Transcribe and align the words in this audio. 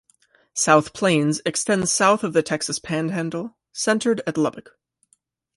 South 0.55 0.93
Plains 0.93 1.41
extends 1.45 1.91
south 1.91 2.23
of 2.23 2.33
the 2.33 2.41
Texas 2.41 2.79
Panhandle, 2.79 3.55
centered 3.71 4.19
at 4.25 4.35
Lubbock. 4.35 4.75